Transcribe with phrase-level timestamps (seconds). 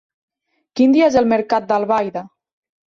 [0.79, 2.27] Quin dia és el mercat d'Albaida?